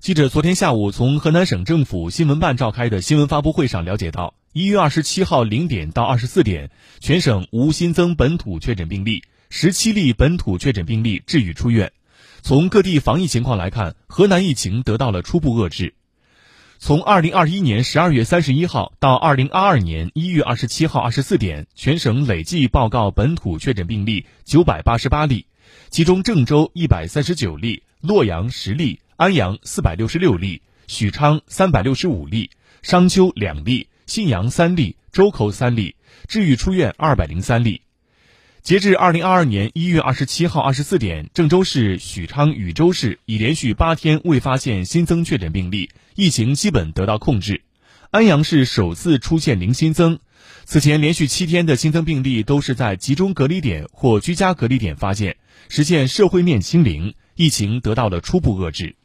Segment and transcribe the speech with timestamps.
[0.00, 11.92] 记者昨天下午从河南省政府新闻办召开的新闻发布会上了解到，一月二十七号零点到二十四点，全省无新增本土确诊病例，十七例本土确诊病例治愈出院。
[12.40, 15.92] 从各地防疫情况来看，河南疫情得到了初步遏制。
[16.78, 25.44] 从二零二一年十二月三十一号到二零二二年一月二十七号二十四点，全省累计报告本土确诊病例九百八十八例，
[25.90, 28.98] 其中郑州一百三十九例，洛阳十例。
[29.20, 32.48] 安阳四百六十六例，许昌三百六十五例，
[32.80, 35.94] 商丘两例，信阳三例，周口三例，
[36.26, 37.82] 治愈出院二百零三例。
[38.62, 47.60] 截至二零二二年一月二十七号二十四点，郑州市、许昌、禹州市已连续八天未发现新增确诊病例，疫情基本得到控制。
[48.10, 50.18] 安阳市首次出现零新增，
[50.64, 55.36] 此前连续七天的新增病例都是在集中隔离点或居家隔离点发现，
[55.68, 58.96] 实现社会面清零，疫情得到了初步遏制。